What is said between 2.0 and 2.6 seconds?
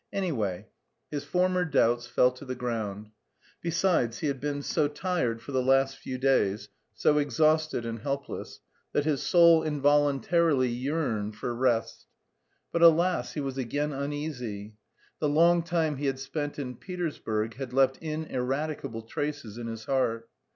fell to the